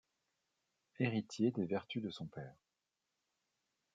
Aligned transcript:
Héritier 0.97 1.51
des 1.51 1.67
vertus 1.67 2.01
de 2.01 2.09
son 2.09 2.25
père. 2.25 2.55